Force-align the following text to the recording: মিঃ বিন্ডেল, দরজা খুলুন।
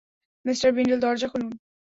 মিঃ 0.45 0.61
বিন্ডেল, 0.75 0.99
দরজা 0.99 1.27
খুলুন। 1.27 1.51